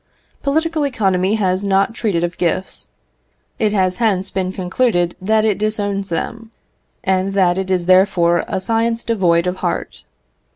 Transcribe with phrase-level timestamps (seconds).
[0.41, 2.87] Political economy has not treated of gifts.
[3.59, 6.49] It has hence been concluded that it disowns them,
[7.03, 10.05] and that it is therefore a science devoid of heart.